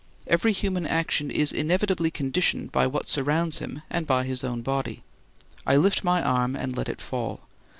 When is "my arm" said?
6.03-6.55